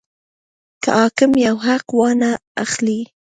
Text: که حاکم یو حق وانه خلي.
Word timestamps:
که 0.83 0.89
حاکم 0.99 1.31
یو 1.45 1.55
حق 1.67 1.87
وانه 1.99 2.31
خلي. 2.71 2.99